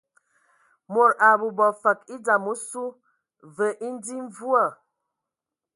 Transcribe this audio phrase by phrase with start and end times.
[0.93, 2.85] Mod a bobo fəg e dzam osu,
[3.55, 4.65] və e dzi mvua.